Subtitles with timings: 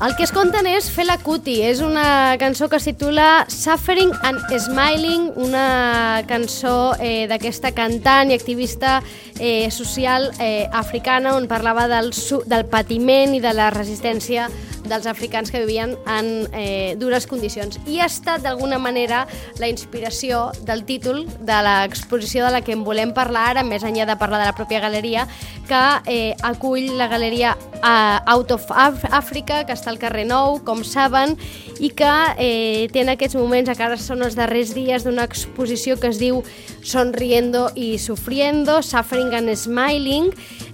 [0.00, 4.46] El que es conten és Fela Kuti, és una cançó que es titula Suffering and
[4.56, 9.02] Smiling, una cançó eh, d'aquesta cantant i activista
[9.36, 12.08] eh, social eh, africana on parlava del,
[12.48, 14.48] del patiment i de la resistència
[14.90, 17.78] dels africans que vivien en eh, dures condicions.
[17.86, 19.24] I ha estat, d'alguna manera,
[19.62, 24.08] la inspiració del títol de l'exposició de la que en volem parlar ara, més enllà
[24.08, 25.26] de parlar de la pròpia galeria,
[25.70, 30.82] que eh, acull la galeria eh, Out of Africa, que està al carrer Nou, com
[30.84, 31.36] saben,
[31.80, 36.10] i que eh, té en aquests moments, encara són els darrers dies, d'una exposició que
[36.10, 36.42] es diu
[36.82, 40.30] Sonriendo i Sufriendo, Suffering and Smiling,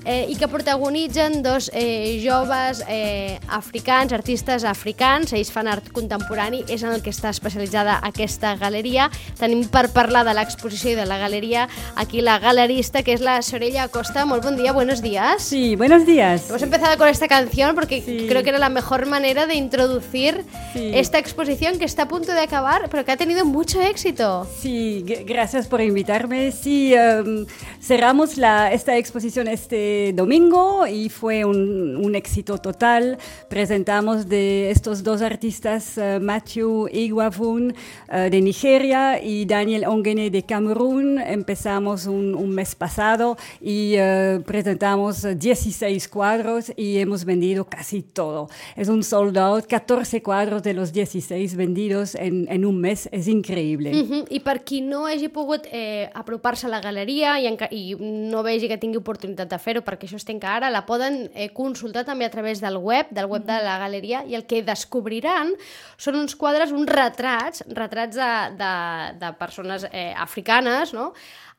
[0.07, 6.63] eh, i que protagonitzen dos eh, joves eh, africans, artistes africans, ells fan art contemporani,
[6.71, 9.11] és en el que està especialitzada aquesta galeria.
[9.37, 13.41] Tenim per parlar de l'exposició i de la galeria aquí la galerista, que és la
[13.43, 14.25] Sorella Acosta.
[14.25, 15.43] Molt bon dia, buenos días.
[15.43, 16.49] Sí, buenos días.
[16.49, 18.27] Hemos empezado con esta canción porque sí.
[18.29, 20.93] creo que era la mejor manera de introducir sí.
[20.95, 24.47] esta exposición que está a punto de acabar, pero que ha tenido mucho éxito.
[24.61, 26.53] Sí, gracias por invitarme.
[26.53, 27.45] Sí, um,
[27.81, 33.19] cerramos la, esta exposición este domingo y fue un, un, éxito total.
[33.49, 40.43] Presentamos de estos dos artistas, uh, Matthew Iguavun uh, de Nigeria y Daniel Ongene de
[40.43, 41.19] Camerún.
[41.19, 48.49] Empezamos un, un mes pasado y uh, presentamos 16 cuadros y hemos vendido casi todo.
[48.77, 53.09] Es un sold out, 14 cuadros de los 16 vendidos en, en un mes.
[53.13, 53.91] Es increïble.
[53.91, 54.27] Uh -huh.
[54.31, 58.69] I per qui no hagi pogut eh, apropar-se a la galeria i, i no vegi
[58.69, 62.27] que tingui oportunitat de fer-ho perquè això es tanca ara, la poden eh, consultar també
[62.27, 65.55] a través del web, del web de la galeria, i el que descobriran
[65.97, 68.75] són uns quadres, uns retrats, retrats de, de,
[69.23, 71.13] de persones eh, africanes, no?,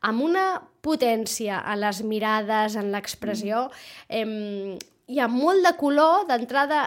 [0.06, 0.44] amb una
[0.86, 3.64] potència a les mirades, en l'expressió,
[4.14, 4.78] eh,
[5.08, 6.84] hi ha molt de color, d'entrada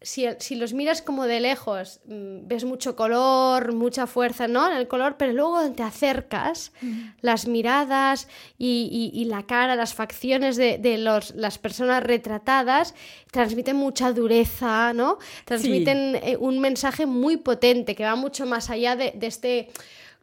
[0.00, 4.70] si, si, los miras como de lejos, mm, ves mucho color, mucha fuerza ¿no?
[4.70, 6.72] en el color, pero luego te acercas,
[7.20, 8.28] las miradas
[8.58, 12.94] y, y, y, la cara, las facciones de, de los, las personas retratadas
[13.32, 15.18] transmiten mucha dureza, ¿no?
[15.44, 16.30] transmiten sí.
[16.30, 19.68] eh, un mensaje muy potente que va mucho más allá de, de este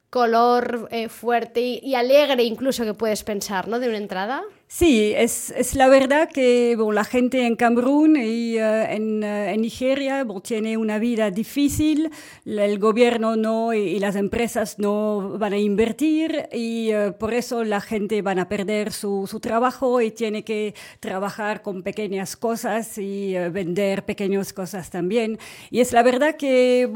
[0.09, 3.79] color eh, fuerte y, y, alegre incluso que puedes pensar, ¿no?
[3.79, 4.43] De una entrada.
[4.67, 9.61] Sí, es, es, la verdad que la gente en Camerún y uh, en, uh, en,
[9.61, 12.09] Nigeria tiene una vida difícil,
[12.45, 17.63] el gobierno no y, y las empresas no van a invertir y uh, por eso
[17.63, 22.97] la gente van a perder su, su, trabajo y tiene que trabajar con pequeñas cosas
[22.97, 25.37] y vender pequeñas cosas también.
[25.69, 26.89] Y es la verdad que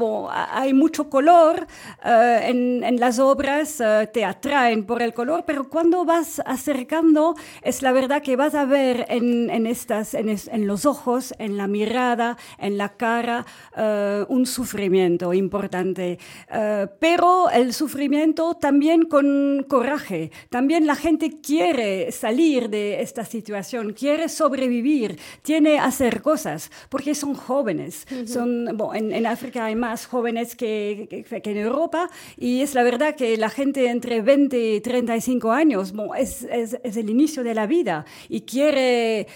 [0.50, 1.68] hay mucho color
[2.04, 3.80] en, en, las obras,
[4.12, 8.64] te atraen por el color, pero cuando vas acercando es la verdad que vas a
[8.64, 13.46] ver en, en estas, en, es, en, los ojos, en la mirada, en la cara,
[13.76, 16.18] uh, un sufrimiento importante.
[16.50, 20.30] Uh, pero el sufrimiento también con coraje.
[20.48, 27.34] También la gente quiere salir de esta situación, quiere sobrevivir, tiene hacer cosas, porque son
[27.34, 28.06] jóvenes.
[28.10, 28.26] Uh -huh.
[28.26, 32.74] son, bueno, en, en, África hay más jóvenes que, que, que, en Europa y es
[32.74, 37.10] la verdad que la gente entre 20 y 35 años bueno, es, es, es el
[37.10, 39.26] inicio de la vida y quiere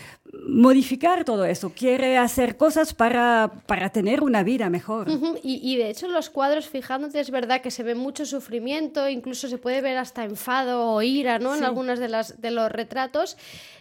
[0.48, 5.08] modificar todo eso, quiere hacer cosas para, para tener una vida mejor.
[5.08, 5.40] Uh -huh.
[5.42, 9.48] y, y, de hecho los cuadros, fijándote, es verdad que se ve mucho sufrimiento, incluso
[9.48, 11.52] se puede ver hasta enfado o ira ¿no?
[11.52, 11.58] Sí.
[11.58, 13.36] en algunas de, las, de los retratos,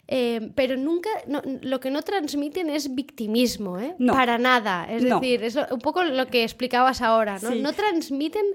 [0.08, 3.96] eh, pero nunca, no, lo que no transmiten es victimismo, ¿eh?
[3.98, 4.14] no.
[4.14, 4.86] para nada.
[4.90, 5.20] Es no.
[5.20, 7.52] decir, es un poco lo que explicabas ahora, ¿no?
[7.52, 7.60] Sí.
[7.60, 8.46] No transmiten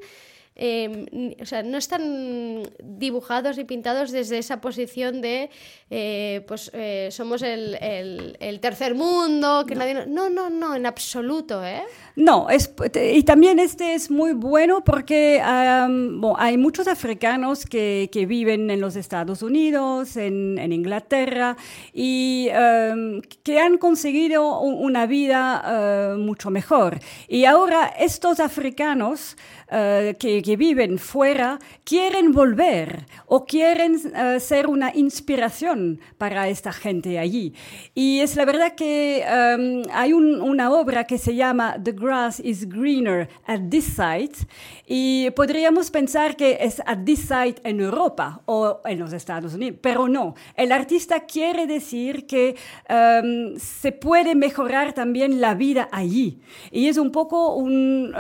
[0.61, 5.51] eh, o sea, no están dibujados y pintados desde esa posición de,
[5.89, 9.81] eh, pues eh, somos el, el, el, tercer mundo, que no.
[9.81, 10.07] nadie...
[10.09, 11.83] No, no, no, en absoluto, ¿eh?
[12.17, 12.75] No, es,
[13.15, 18.69] y también este es muy bueno porque um, bueno, hay muchos africanos que, que, viven
[18.71, 21.57] en los Estados Unidos, en, en Inglaterra,
[21.95, 26.99] y um, que han conseguido una vida uh, mucho mejor.
[27.29, 29.37] Y ahora estos africanos
[29.71, 36.73] uh, que, que, viven fuera quieren volver o quieren uh, ser una inspiración para esta
[36.73, 37.53] gente allí.
[37.95, 42.41] Y es la verdad que um, hay un, una obra que se llama The grass
[42.41, 44.47] is greener at this site
[44.91, 49.79] y podríamos pensar que es at this site en Europa o en los Estados Unidos,
[49.83, 50.35] pero no.
[50.55, 52.57] El artista quiere decir que
[52.89, 56.41] um, se puede mejorar también la vida allí
[56.71, 58.11] y es un poco um,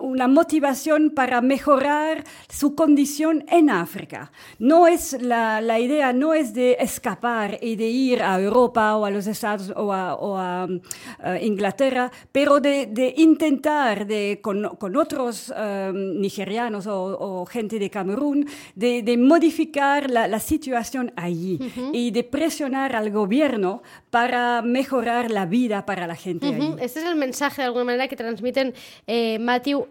[0.00, 4.30] una motivación para mejorar su condición en África.
[4.58, 9.06] No es la, la, idea no es de escapar y de ir a Europa o
[9.06, 10.78] a los Estados o a, a uh,
[11.40, 17.88] Inglaterra, pero de, de intentar de, con, con otros um, nigerianos o, o, gente de
[17.90, 21.90] Camerún de, de modificar la, la, situación allí uh -huh.
[21.92, 26.72] y de presionar al gobierno para mejorar la vida para la gente uh -huh.
[26.72, 26.84] allí.
[26.84, 28.74] Este es el mensaje de alguna manera que transmiten
[29.06, 29.86] eh, Matthew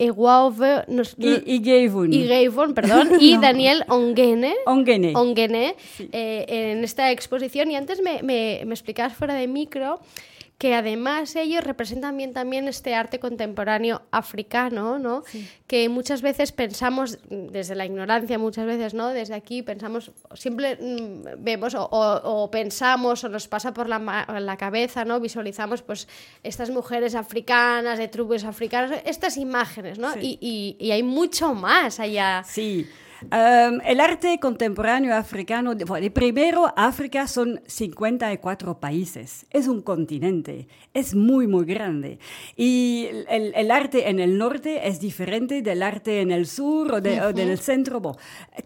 [0.00, 3.40] Eguave nos, y, Gavon, perdón, y no.
[3.42, 5.12] Daniel Ongene, Ongene.
[5.14, 6.08] Ongene sí.
[6.10, 7.70] eh, en esta exposición.
[7.70, 10.00] Y antes me, me, me explicabas fuera de micro
[10.60, 15.22] que además ellos representan bien también este arte contemporáneo africano, ¿no?
[15.26, 15.48] Sí.
[15.66, 19.08] Que muchas veces pensamos, desde la ignorancia muchas veces, ¿no?
[19.08, 20.76] Desde aquí pensamos, siempre
[21.38, 25.18] vemos o, o, o pensamos o nos pasa por la, la, cabeza, ¿no?
[25.18, 26.06] Visualizamos pues
[26.42, 30.12] estas mujeres africanas, de tribus africanas, estas imágenes, ¿no?
[30.12, 30.38] Sí.
[30.42, 32.44] Y, y, y hay mucho más allá.
[32.44, 32.86] Sí.
[33.22, 41.14] Um, el arte contemporáneo africano, de, primero, África son 54 países, es un continente, es
[41.14, 42.18] muy, muy grande.
[42.56, 47.00] Y el, el arte en el norte es diferente del arte en el sur o,
[47.00, 47.26] de, uh -huh.
[47.28, 48.00] o del centro.
[48.00, 48.16] Bon,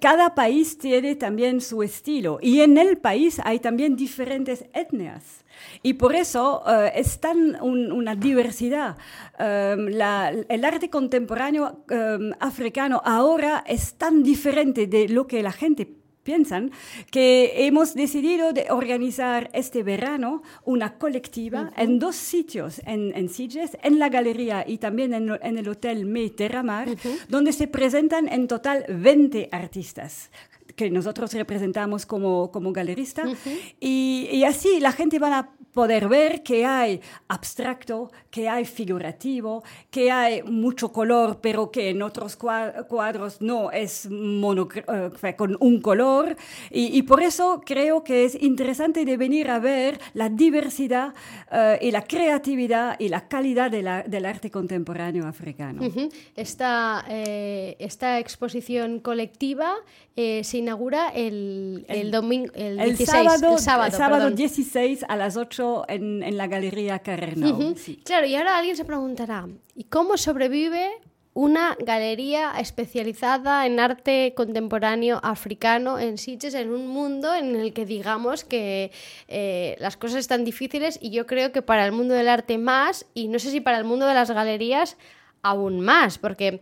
[0.00, 5.44] cada país tiene también su estilo y en el país hay también diferentes etnias.
[5.82, 8.96] Y por eso uh, es tan un, una diversidad.
[9.38, 14.44] Um, la, el arte contemporáneo um, africano ahora es tan diferente
[14.87, 15.88] de lo que la gente
[16.23, 16.70] piensan
[17.11, 21.82] que hemos decidido de organizar este verano una colectiva uh -huh.
[21.82, 26.06] en dos sitios, en, en Sitges, en la galería y también en, en el Hotel
[26.06, 27.19] Mediterramar, uh -huh.
[27.29, 30.31] donde se presentan en total 20 artistas
[30.76, 33.22] que nosotros representamos como, como galerista.
[33.25, 33.75] Uh -huh.
[33.81, 39.64] y, y, así la gente va a poder ver que hay abstracto, que hay figurativo,
[39.90, 45.81] que hay mucho color, pero que en otros cuadros no es mono, uh, con un
[45.81, 46.37] color.
[46.70, 51.12] Y, y, por eso creo que es interesante de venir a ver la diversidad
[51.50, 55.82] uh, y la creatividad y la calidad de la, del arte contemporáneo africano.
[55.82, 56.12] Uh -huh.
[56.37, 59.75] esta, eh, esta exposición colectiva
[60.17, 65.16] eh, se inaugura el, el, el domingo, el, el 16, sábado, sábado, sábado 16 a
[65.16, 67.02] las 8 en, en la Galería.
[67.04, 67.74] Uh -huh.
[67.76, 68.00] sí.
[68.04, 70.92] Claro, y ahora alguien se preguntará, ¿y cómo sobrevive
[71.32, 77.84] una galería especializada en arte contemporáneo africano en Sitges, en un mundo en el que
[77.84, 78.92] digamos que
[79.26, 83.06] eh, las cosas están difíciles y yo creo que para el mundo del arte más,
[83.12, 84.96] y no sé si para el mundo de las galerías
[85.42, 86.60] aún más, porque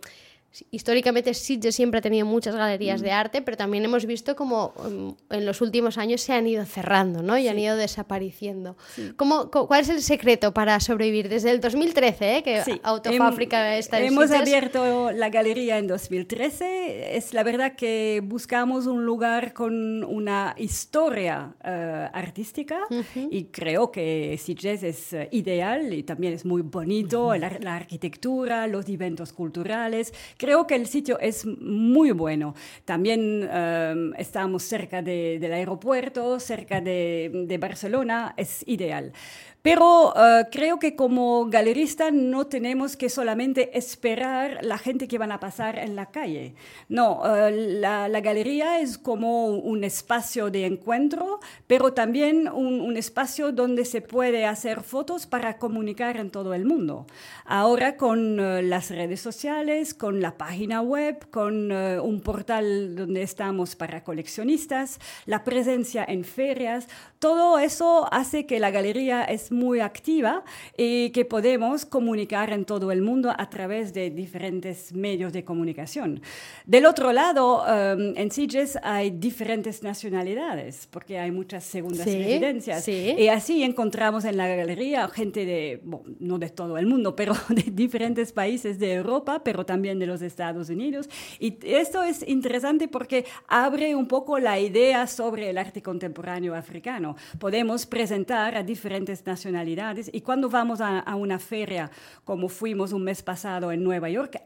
[0.71, 3.05] históricamente Sitges siempre ha tenido muchas galerías mm.
[3.05, 6.65] de arte, pero también hemos visto como um, en los últimos años se han ido
[6.65, 7.39] cerrando, ¿no?
[7.39, 7.49] Y sí.
[7.49, 8.77] han ido desapareciendo.
[8.95, 9.13] Sí.
[9.17, 12.81] ¿Cómo, ¿Cuál es el secreto para sobrevivir desde el 2013, eh, que sí.
[12.83, 14.41] Autofábrica está en Hemos Sitges?
[14.43, 17.17] abierto la galería en 2013.
[17.17, 23.29] Es la verdad que buscamos un lugar con una historia uh, artística uh -huh.
[23.31, 27.39] y creo que Sitges es uh, ideal y también es muy bonito, uh -huh.
[27.39, 30.13] la, la arquitectura, los eventos culturales
[30.43, 32.57] Creo que el sitio es muy bueno.
[32.85, 39.13] También um, estamos cerca de, del aeropuerto, cerca de, de Barcelona, es ideal.
[39.63, 45.31] Pero uh, creo que como galerista no tenemos que solamente esperar la gente que van
[45.31, 46.57] a pasar en la calle.
[46.89, 51.39] No, uh, la, la, galería es como un espacio de encuentro,
[51.69, 56.65] pero también un, un, espacio donde se puede hacer fotos para comunicar en todo el
[56.65, 57.07] mundo.
[57.45, 63.77] Ahora con uh, las redes sociales, con la página web, con un portal donde estamos
[63.77, 66.89] para coleccionistas, la presencia en ferias,
[67.21, 70.45] todo eso hace que la galería es muy activa
[70.77, 76.21] y que podemos comunicar en todo el mundo a través de diferentes medios de comunicación.
[76.67, 82.87] Del otro lado, em, en CIGES hay diferentes nacionalidades, porque hay muchas segundas residencias.
[82.89, 87.35] Y así encontramos en la galería gente de, bueno, no de todo el mundo, pero
[87.49, 91.09] de diferentes países de Europa, pero también de los Estados Unidos.
[91.39, 97.17] Y esto es interesante porque abre un poco la idea sobre el arte contemporáneo africano.
[97.39, 99.42] Podemos presentar a diferentes nacionalidades
[100.13, 101.91] y cuando vamos a, una feria,
[102.25, 104.41] como fuimos un mes pasado en Nueva York,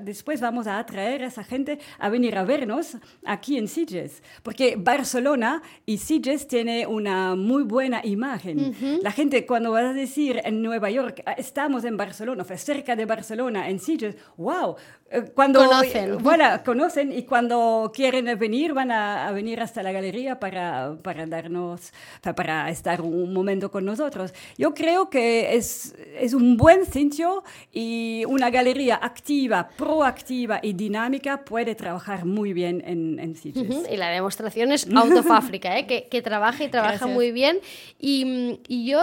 [0.00, 4.76] después vamos a atraer a esa gente a venir a vernos aquí en Sitges, porque
[4.76, 8.74] Barcelona y Sitges tiene una muy buena imagen.
[9.02, 13.06] La gente cuando va a decir en Nueva York, ah, estamos en Barcelona, cerca de
[13.06, 14.76] Barcelona, en Sitges, wow,
[15.10, 16.18] eh, cuando conocen.
[16.18, 21.92] Bueno, conocen y cuando quieren venir van a, venir hasta la galería para, para darnos,
[22.34, 24.21] para estar un momento con nosotros.
[24.58, 31.44] Yo creo que es, es un buen sitio y una galería activa, proactiva y dinámica
[31.44, 33.88] puede trabajar muy bien en, en sitios.
[33.90, 35.86] Y la demostración es Out of Africa, ¿eh?
[35.86, 37.58] que, que trabaja y trabaja muy bien.
[37.98, 39.00] Y, y yo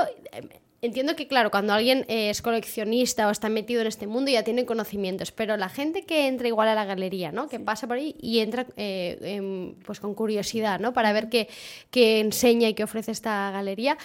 [0.82, 4.66] entiendo que, claro, cuando alguien es coleccionista o está metido en este mundo ya tiene
[4.66, 7.50] conocimientos, pero la gente que entra igual a la galería, ¿no?
[7.50, 10.94] Que pasa por ahí y entra eh, pues con curiosidad, ¿no?
[10.94, 11.50] Para ver qué,
[11.92, 13.98] qué enseña y qué ofrece esta galería.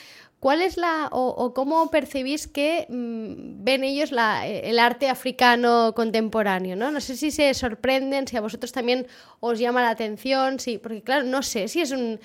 [0.44, 6.76] ¿Cuál es la o, cómo percibís que mm, ven ellos el arte africano contemporáneo?
[6.76, 6.90] ¿no?
[6.90, 9.06] no sé si se sorprenden, si a vosotros también
[9.40, 12.18] os llama la atención, sí, porque claro, no sé si es un,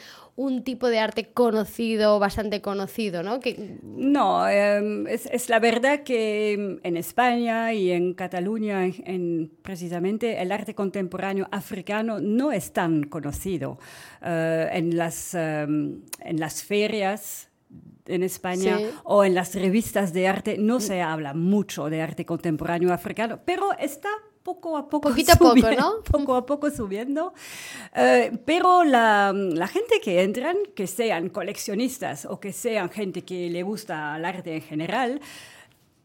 [0.66, 3.40] tipo de arte conocido, bastante conocido, ¿no?
[3.84, 10.76] No, em, es, la verdad que en España y en Cataluña en, precisamente el arte
[10.76, 13.80] contemporáneo africano no es tan conocido.
[14.22, 17.49] Eh, en, las, em, en las ferias
[18.06, 22.92] en España o en las revistas de arte no se habla mucho de arte contemporáneo
[22.92, 24.10] africano, pero está
[24.44, 26.02] poco a poco Poquito a poco, ¿no?
[26.12, 27.34] poco a poco subiendo.
[27.96, 33.50] Eh, pero la, la, gente que entran, que sean coleccionistas o que sean gente que
[33.50, 35.22] le gusta el arte en general,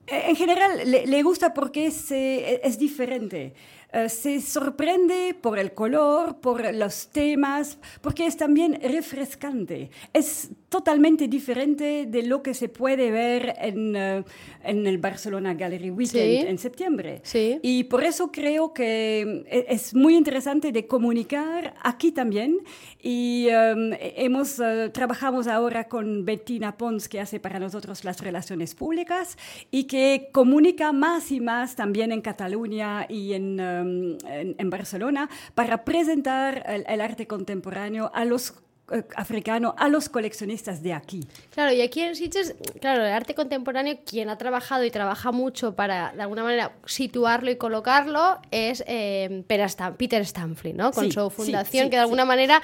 [0.06, 3.54] eh, en general le, le gusta porque es, eh, es diferente.
[3.94, 9.88] Eh, se sorprende por el color, por los temas, porque es también refrescante.
[10.12, 14.24] Es totalmente diferente de lo que se puede ver en, eh,
[14.64, 17.20] en el Barcelona Gallery Weekend en septiembre.
[17.22, 17.60] Sí.
[17.62, 22.58] Y por eso creo que eh, es muy interesante de comunicar aquí también.
[23.00, 29.36] Y hemos, trabajamos ahora con Bettina Pons, que hace para nosotros las relaciones públicas
[29.70, 36.64] y que comunica más y más también en Cataluña y en en, Barcelona para presentar
[36.66, 38.54] el, arte contemporáneo a los
[38.92, 41.20] eh, africanos, a los coleccionistas de aquí.
[41.50, 45.74] Claro, y aquí en Sitges, claro, el arte contemporáneo, quien ha trabajado y trabaja mucho
[45.74, 50.92] para, de alguna manera, situarlo y colocarlo, es eh, Peter Stamfli, ¿no?
[50.92, 52.62] Con su fundación, que de alguna manera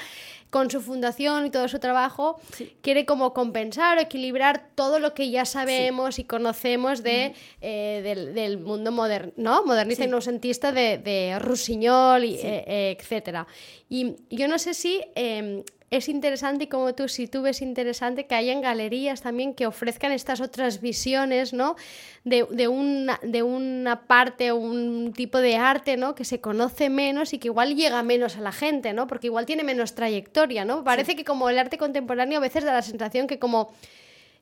[0.50, 2.40] con su fundación y todo su trabajo,
[2.82, 8.58] quiere como compensar o equilibrar todo lo que ya sabemos y conocemos de, eh, del,
[8.58, 9.64] mundo moderno, ¿no?
[9.64, 13.46] modernista y no de, de Rusiñol, y, eh, eh, etc.
[13.88, 18.26] Y yo no sé si em, es interesante, y como tú, si tú ves interesante,
[18.26, 21.74] que hayan galerías también que ofrezcan estas otras visiones, ¿no?
[22.22, 26.14] De, de, una, de una parte, un tipo de arte, ¿no?
[26.14, 29.08] Que se conoce menos y que igual llega menos a la gente, ¿no?
[29.08, 30.84] Porque igual tiene menos trayectoria, ¿no?
[30.84, 33.72] Parece que como el arte contemporáneo a veces da la sensación que como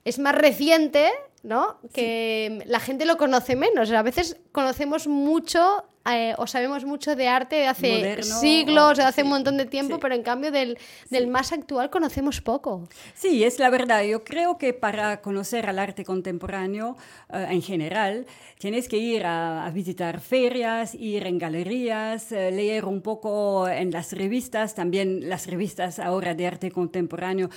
[0.04, 1.10] es más reciente,
[1.42, 1.78] ¿no?
[1.92, 3.90] Que la gente lo conoce menos.
[3.90, 9.22] A veces conocemos mucho eh, o sabemos mucho de arte de hace siglos, de hace
[9.22, 10.78] un montón de tiempo, pero en cambio del,
[11.10, 12.88] del, más actual conocemos poco.
[13.14, 14.02] Sí, es la verdad.
[14.04, 16.96] Yo creo que para conocer al arte contemporáneo
[17.30, 18.26] eh, en general,
[18.58, 24.12] tienes que ir a, visitar ferias, ir en galerías, eh, leer un poco en las
[24.12, 27.50] revistas, también las revistas ahora de arte contemporáneo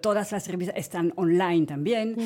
[0.00, 2.16] todas las revistas están online también,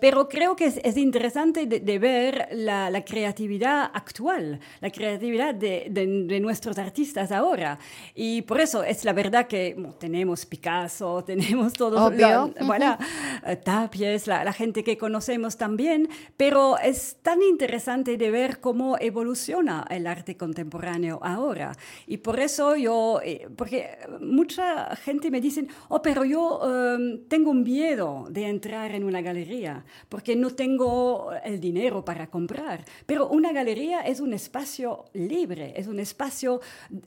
[0.00, 6.40] pero creo que es, interesante de, ver la, la, creatividad actual, la creatividad de, de,
[6.40, 7.78] nuestros artistas ahora.
[8.14, 12.96] Y por eso es la verdad que tenemos Picasso, tenemos todos, los bueno,
[13.46, 16.08] eh, Tapies, la, la, gente que conocemos también,
[16.38, 21.76] pero es tan interesante de ver cómo evoluciona el arte contemporáneo ahora.
[22.06, 27.50] Y por eso yo, eh, porque mucha gente me dice, oh, pero yo em, tengo
[27.50, 32.84] un miedo de entrar en una galería, porque no tengo el dinero para comprar.
[33.06, 36.60] Pero una galería es un espacio libre, es un espacio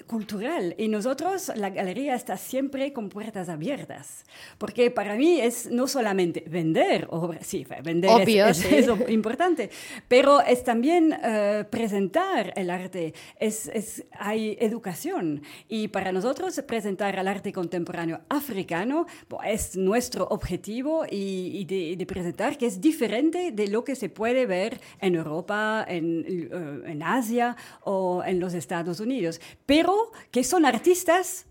[0.07, 0.75] cultural.
[0.77, 4.23] Y nosotros, la galería está siempre con puertas abiertas,
[4.57, 9.69] porque para mí es no solamente vender obras, sí, vender es, importante,
[10.07, 15.41] pero es también eh, presentar el arte, es, es, hay educación.
[15.67, 19.05] Y para nosotros presentar el arte contemporáneo africano
[19.45, 24.79] es nuestro objetivo y, de, presentar que es diferente de lo que se puede ver
[24.99, 31.45] en Europa, en, eh, en Asia o en los Estados Unidos, pero que son artistas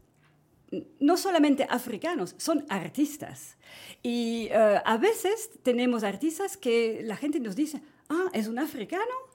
[1.01, 3.57] no solamente africanos, son artistas.
[4.03, 9.30] Y eh, a veces tenemos artistas que la gente nos dice, ah, es un africano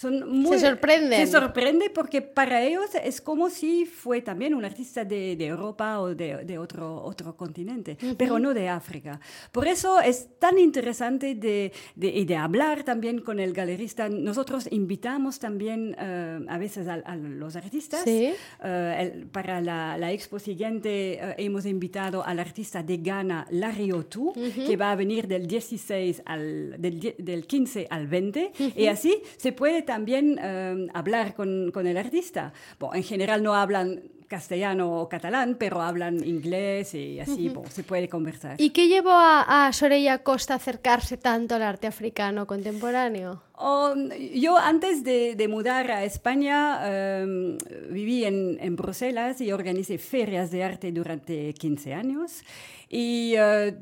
[0.00, 1.26] se sorprenden.
[1.26, 6.00] Se sorprende porque para ellos es como si fue también un artista de, de Europa
[6.00, 9.20] o de, de, otro, otro continente, pero no de África.
[9.52, 14.08] Por eso es tan interesante de, de, hablar también con el galerista.
[14.08, 18.02] Nosotros invitamos también eh, a veces a, los artistas.
[18.04, 18.32] ¿Sí?
[18.64, 24.32] Eh, para la, la, expo siguiente eh, hemos invitado al artista de Ghana, Larry Otu,
[24.32, 28.52] que va a venir del 16 al, del, del 15 al 20.
[28.76, 32.52] Y así se puede también eh, hablar con, con, el artista.
[32.78, 38.08] Bueno, en general no hablan castellano o catalán, pero hablan inglés y así se puede
[38.08, 38.54] conversar.
[38.60, 43.42] ¿Y qué llevó a, a Soraya Costa a acercarse tanto al arte africano contemporáneo?
[43.54, 43.92] Oh,
[44.32, 46.78] yo antes de, de, mudar a España
[47.20, 47.58] em,
[47.90, 52.44] viví en, en, Bruselas y organicé ferias de arte durante 15 años
[52.92, 53.78] y eh,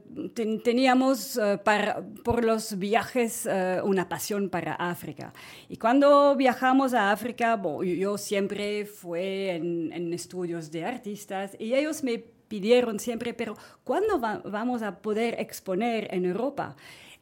[0.62, 5.32] teníamos eh, para, por los viajes eh, una pasión para África.
[5.66, 12.04] Y cuando viajamos a África, yo siempre fui en, en, estudios de artistas y ellos
[12.04, 16.76] me pidieron siempre, pero ¿cuándo vamos a poder exponer en Europa?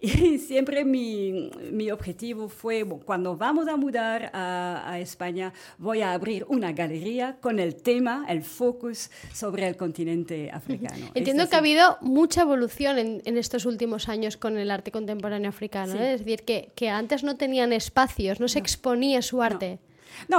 [0.07, 6.13] Y siempre mi, mi objetivo fue, cuando vamos a mudar a, a, España, voy a
[6.13, 11.07] abrir una galería con el tema, el focus sobre el continente africano.
[11.15, 15.49] Entiendo que ha habido mucha evolución en, en, estos últimos años con el arte contemporáneo
[15.49, 15.95] africano.
[15.95, 16.15] ¿eh?
[16.15, 19.79] Es decir, que, que, antes no tenían espacios, no se exponía su arte.
[19.81, 19.96] No,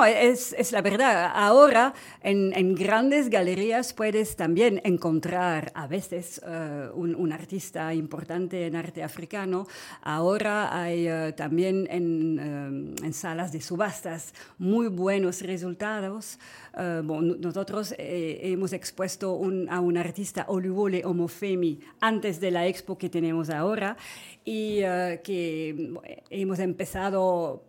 [0.08, 1.32] es, es la verdad.
[1.34, 8.66] Ahora en, en, grandes galerías puedes también encontrar a veces uh, un, un, artista importante
[8.66, 9.68] en arte africano.
[10.02, 16.40] Ahora hay uh, también en, um, en, salas de subastas muy buenos resultados.
[16.74, 22.68] Uh, bueno, nosotros eh, hemos expuesto un, a un artista Oluwole Omofemi antes de la
[22.68, 23.98] expo que tenemos ahora
[24.46, 24.80] y
[25.24, 25.94] que
[26.30, 27.67] hemos empezado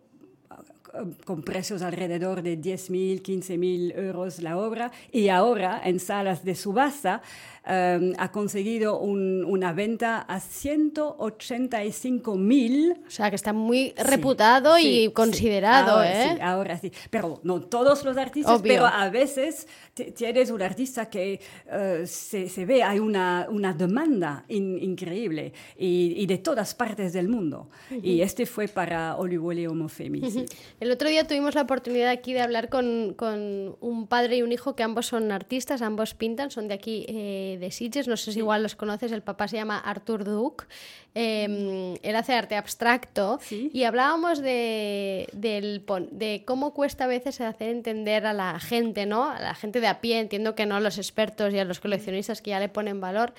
[1.24, 4.90] con precios alrededor de 10.000, 15.000 euros la obra.
[5.12, 7.22] Y ahora en salas de subasta
[7.68, 12.96] um, ha conseguido un, una venta a 185.000.
[13.06, 16.02] O sea que está muy reputado sí, y sí, considerado.
[16.02, 16.38] Sí, ahora, ¿eh?
[16.42, 18.72] ahora sí, pero no todos los artistas, Obvio.
[18.72, 19.66] pero a veces
[20.14, 26.14] tienes un artista que uh, se, se, ve, hay una, una demanda in, increíble y,
[26.16, 27.68] y, de todas partes del mundo.
[27.90, 28.04] Uh -huh.
[28.04, 30.20] Y este fue para Oluwole Omofemi.
[30.20, 30.46] Uh -huh.
[30.80, 34.52] El otro día tuvimos la oportunidad aquí de hablar con, con, un padre y un
[34.52, 38.32] hijo que ambos son artistas, ambos pintan, son de aquí eh, de Sitges, no sé
[38.32, 40.66] si igual los conoces, el papá se llama Artur Duc,
[41.14, 43.70] eh, él hace arte abstracto ¿Sí?
[43.72, 49.30] y hablábamos de, de, de, cómo cuesta a veces hacer entender a la gente, ¿no?
[49.30, 51.80] A la gente de a pie, entiendo que no a los expertos y a los
[51.80, 53.34] coleccionistas que ya le ponen valor,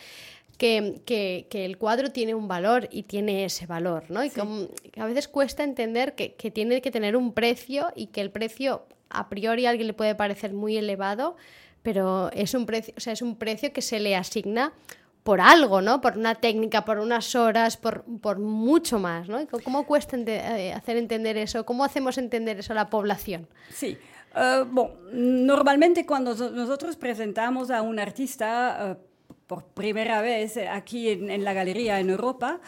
[0.57, 4.25] que, que, que, el cuadro tiene un valor y tiene ese valor, ¿no?
[4.25, 4.39] Y sí.
[4.39, 8.29] como, a veces cuesta entender que, que, tiene que tener un precio y que el
[8.29, 11.37] precio a priori a alguien le puede parecer muy elevado,
[11.83, 14.73] pero es un precio, o sea, es un precio que se le asigna
[15.23, 16.01] por algo, ¿no?
[16.01, 19.45] Por una técnica, por unas horas, por, por mucho más, ¿no?
[19.63, 21.65] ¿Cómo cuesta eh, hacer entender eso?
[21.65, 23.47] ¿Cómo hacemos entender eso a la población?
[23.71, 23.97] Sí.
[24.35, 31.43] Uh, bon, normalmente cuando nosotros presentamos a un artista uh, por primera vez aquí en,
[31.43, 32.59] la galería en Europa,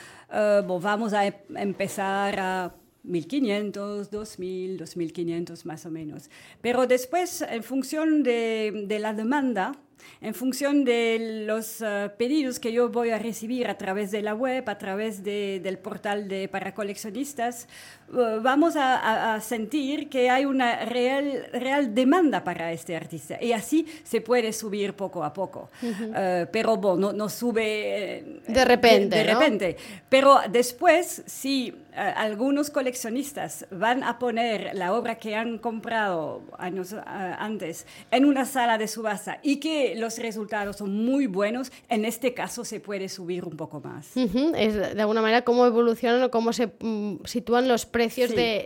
[0.65, 6.29] bon, vamos a empezar a 1500, 2000, 2500 más o menos.
[6.61, 9.73] Pero después, en función de, de la demanda,
[10.19, 14.33] en función de los uh, pedidos que yo voy a recibir a través de la
[14.33, 17.67] web, a través de, del portal de para coleccionistas,
[18.09, 23.37] uh, vamos a, a, a, sentir que hay una real, real demanda para este artista
[23.41, 25.69] y así se puede subir poco a poco.
[25.81, 26.43] Uh -huh.
[26.43, 29.17] uh, pero bueno, no, no sube de repente.
[29.17, 29.39] De, de ¿no?
[29.39, 29.77] repente.
[30.09, 37.85] Pero después, si algunos coleccionistas van a poner la obra que han comprado años antes
[38.11, 41.71] en una sala de subasta y que los resultados son muy buenos.
[41.89, 44.15] En este caso se puede subir un poco más.
[44.15, 48.35] Es de alguna manera cómo evolucionan o cómo se mm, sitúan los precios Sí.
[48.35, 48.65] de,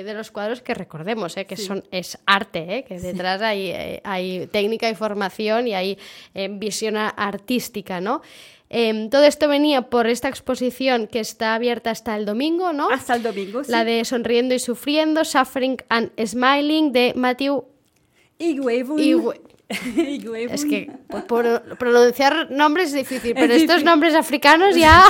[0.00, 3.68] eh, de los cuadros que recordemos, eh, que son es arte, eh, que detrás hay,
[3.70, 5.98] eh, hay técnica y formación y hay
[6.50, 8.22] visión artística, ¿no?
[8.68, 12.90] Em, todo esto venía por esta exposición que está abierta hasta el domingo, ¿no?
[12.90, 13.62] Hasta el domingo.
[13.62, 13.70] sí.
[13.70, 17.64] La de Sonriendo y Sufriendo, Suffering and Smiling, de Matthew
[18.38, 19.34] Iguevun.
[20.50, 23.84] Es que por- por pronunciar nombres es difícil, pero estos difícil.
[23.84, 25.02] nombres africanos ya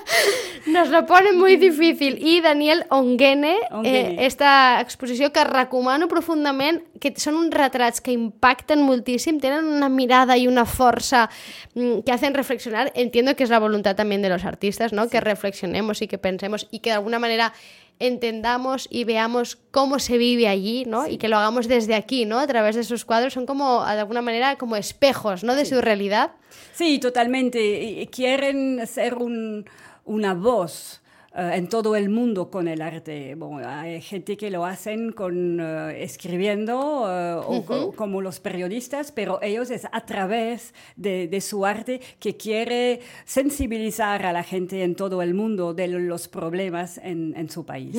[0.66, 2.18] nos lo ponen muy difícil.
[2.20, 3.56] I Daniel Onguene.
[3.84, 9.88] eh, esta exposició que recomano profundament, que són uns retrats que impacten moltíssim, tenen una
[9.88, 11.28] mirada y una força
[11.74, 12.92] mm, que hacen reflexionar.
[12.94, 15.08] Entiendo que es la voluntad también de los artistas, ¿no?
[15.08, 17.52] Que reflexionemos y que pensemos y que de alguna manera
[17.98, 21.06] entendamos y veamos cómo se vive allí, ¿no?
[21.06, 22.38] Y que lo hagamos desde aquí, ¿no?
[22.38, 25.54] A través de sus cuadros son como, de alguna manera, como espejos, ¿no?
[25.54, 26.32] De su realidad.
[26.74, 28.08] Sí, totalmente.
[28.12, 29.64] Quieren ser un-
[30.04, 31.00] una voz
[31.34, 33.34] eh, en todo el mundo con el arte.
[33.34, 39.12] Bueno, hay gente que lo hacen con eh, escribiendo eh, o co- como los periodistas,
[39.12, 44.82] pero ellos es a través de, de su arte que quiere sensibilizar a la gente
[44.82, 47.94] en todo el mundo de los problemas en, en su país.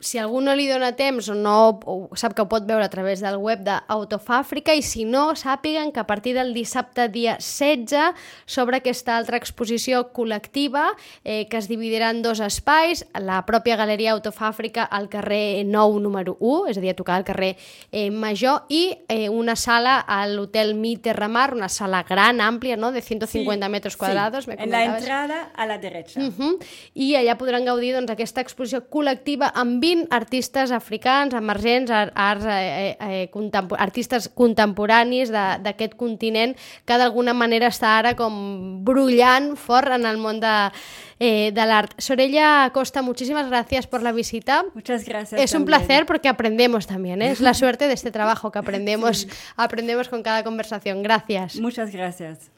[0.00, 2.92] Si algú no li dona temps o no o sap que ho pot veure a
[2.92, 8.12] través del web d'Autofàfrica i si no, sàpiguen que a partir del dissabte dia 16
[8.46, 10.90] s'obre aquesta altra exposició col·lectiva
[11.24, 16.36] eh, que es dividirà en dos espais, la pròpia Galeria Autofàfrica al carrer 9 número
[16.40, 17.54] 1, és a dir, a tocar al carrer
[17.90, 22.92] eh, Major, i eh, una sala a l'hotel Mi Terramar, una sala gran, àmplia, no?,
[22.92, 23.98] de 150 Sí, metros sí.
[23.98, 26.20] quadrados, me En la entrada a la derecha.
[26.20, 26.58] Uh
[26.94, 32.44] I allà podran gaudir doncs, aquesta exposició col·lectiva amb 20 artistes africans, emergents, ar- arts,
[32.48, 39.92] eh, eh, contempo artistes contemporanis d'aquest continent que d'alguna manera està ara com brullant fort
[39.94, 40.54] en el món de,
[41.20, 41.94] eh, de l'art.
[41.98, 44.64] Sorella Costa, muchísimas gracias por la visita.
[44.74, 45.40] Muchas gracias.
[45.40, 45.78] Es un también.
[45.86, 47.30] placer porque aprendemos también, ¿eh?
[47.30, 51.02] es la suerte de este trabajo que aprendemos, aprendemos con cada conversación.
[51.02, 51.60] Gracias.
[51.60, 52.50] Muchas gracias.